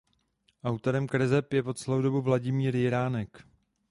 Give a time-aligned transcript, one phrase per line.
[0.63, 3.45] Autorem kreseb je po celou dobu Vladimír Jiránek.